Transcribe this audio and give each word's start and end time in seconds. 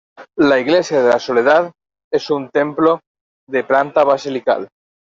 La 0.49 0.57
Iglesia 0.57 1.03
de 1.03 1.09
la 1.09 1.19
Soledad 1.19 1.71
es 2.11 2.31
un 2.31 2.49
templo 2.49 3.01
de 3.47 3.63
planta 3.63 4.03
basilical. 4.03 4.67